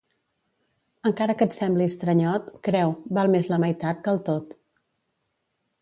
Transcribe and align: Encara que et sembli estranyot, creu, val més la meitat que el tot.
Encara 1.09 1.35
que 1.41 1.47
et 1.49 1.57
sembli 1.57 1.87
estranyot, 1.93 2.49
creu, 2.69 2.97
val 3.19 3.33
més 3.37 3.53
la 3.53 3.63
meitat 3.67 4.05
que 4.09 4.15
el 4.15 4.23
tot. 4.31 4.61